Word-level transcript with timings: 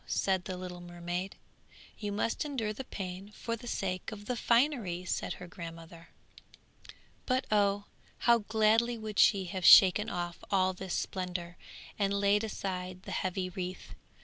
said 0.07 0.45
the 0.45 0.57
little 0.57 0.81
mermaid. 0.81 1.35
'You 1.99 2.11
must 2.11 2.43
endure 2.43 2.73
the 2.73 2.83
pain 2.83 3.31
for 3.35 3.55
the 3.55 3.67
sake 3.67 4.11
of 4.11 4.25
the 4.25 4.35
finery!' 4.35 5.05
said 5.05 5.33
her 5.33 5.45
grandmother. 5.45 6.09
But 7.27 7.45
oh! 7.51 7.83
how 8.17 8.39
gladly 8.39 8.97
would 8.97 9.19
she 9.19 9.45
have 9.45 9.63
shaken 9.63 10.09
off 10.09 10.43
all 10.49 10.73
this 10.73 10.95
splendour, 10.95 11.55
and 11.99 12.15
laid 12.15 12.43
aside 12.43 13.03
the 13.03 13.11
heavy 13.11 13.49
wreath. 13.49 13.93